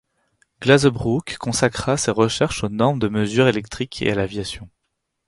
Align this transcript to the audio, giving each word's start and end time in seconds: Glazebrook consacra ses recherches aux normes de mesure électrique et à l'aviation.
Glazebrook 0.61 1.37
consacra 1.37 1.95
ses 1.95 2.09
recherches 2.09 2.63
aux 2.63 2.69
normes 2.69 2.97
de 2.97 3.07
mesure 3.07 3.47
électrique 3.47 4.01
et 4.01 4.09
à 4.11 4.15
l'aviation. 4.15 4.67